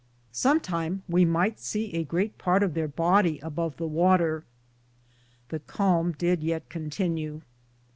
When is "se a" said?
1.59-2.03